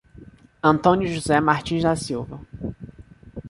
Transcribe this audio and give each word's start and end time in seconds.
Antônio 0.63 1.07
José 1.07 1.39
Martins 1.39 1.83
da 1.83 1.95
Silva 1.95 2.41